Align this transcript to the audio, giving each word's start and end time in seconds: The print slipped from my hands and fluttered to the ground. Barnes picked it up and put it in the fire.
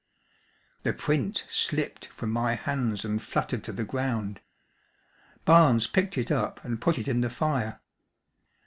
The 0.81 0.93
print 0.93 1.45
slipped 1.47 2.07
from 2.07 2.31
my 2.31 2.55
hands 2.55 3.05
and 3.05 3.21
fluttered 3.21 3.63
to 3.65 3.71
the 3.71 3.83
ground. 3.85 4.41
Barnes 5.45 5.85
picked 5.85 6.17
it 6.17 6.31
up 6.31 6.59
and 6.65 6.81
put 6.81 6.97
it 6.97 7.07
in 7.07 7.21
the 7.21 7.29
fire. 7.29 7.79